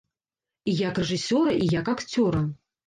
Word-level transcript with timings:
І 0.73 0.75
як 0.79 0.95
рэжысёра, 1.03 1.55
і 1.67 1.71
як 1.79 1.95
акцёра. 1.97 2.47